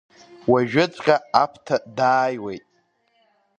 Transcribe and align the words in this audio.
Уажәыҵәҟьа 0.51 1.17
Аԥҭа 1.43 1.75
дааиуеит. 1.97 2.65